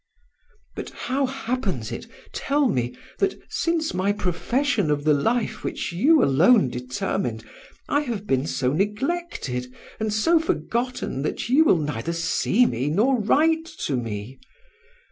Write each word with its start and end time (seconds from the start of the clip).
But 0.75 0.89
how 0.89 1.27
happens 1.27 1.91
it, 1.91 2.07
tell 2.33 2.67
me, 2.67 2.95
that 3.19 3.39
since 3.51 3.93
my 3.93 4.11
profession 4.11 4.89
of 4.89 5.03
the 5.03 5.13
life 5.13 5.63
which 5.63 5.93
you 5.93 6.23
alone 6.23 6.69
determined, 6.69 7.45
I 7.87 8.01
have 8.01 8.25
been 8.25 8.47
so 8.47 8.73
neglected 8.73 9.71
and 9.99 10.11
so 10.11 10.39
forgotten 10.39 11.21
that 11.21 11.49
you 11.49 11.65
will 11.65 11.77
neither 11.77 12.13
see 12.13 12.65
me 12.65 12.89
nor 12.89 13.19
write 13.21 13.65
to 13.85 13.95
me? 13.95 14.39